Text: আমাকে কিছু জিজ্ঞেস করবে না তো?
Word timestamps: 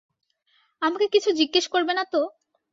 আমাকে 0.81 1.05
কিছু 1.13 1.29
জিজ্ঞেস 1.39 1.65
করবে 1.73 1.93
না 1.97 2.03
তো? 2.13 2.21